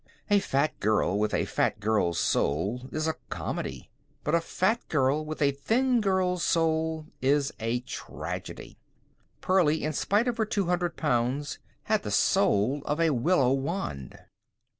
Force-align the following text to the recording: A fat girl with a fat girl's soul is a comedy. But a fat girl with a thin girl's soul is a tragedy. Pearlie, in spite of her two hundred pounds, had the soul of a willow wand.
A 0.31 0.39
fat 0.39 0.79
girl 0.79 1.19
with 1.19 1.31
a 1.31 1.45
fat 1.45 1.79
girl's 1.79 2.17
soul 2.17 2.89
is 2.91 3.05
a 3.07 3.13
comedy. 3.29 3.91
But 4.23 4.33
a 4.33 4.41
fat 4.41 4.79
girl 4.89 5.23
with 5.23 5.43
a 5.43 5.51
thin 5.51 6.01
girl's 6.01 6.41
soul 6.41 7.05
is 7.21 7.53
a 7.59 7.81
tragedy. 7.81 8.79
Pearlie, 9.41 9.83
in 9.83 9.93
spite 9.93 10.27
of 10.27 10.37
her 10.37 10.45
two 10.45 10.65
hundred 10.65 10.97
pounds, 10.97 11.59
had 11.83 12.01
the 12.01 12.09
soul 12.09 12.81
of 12.85 12.99
a 12.99 13.11
willow 13.11 13.51
wand. 13.51 14.17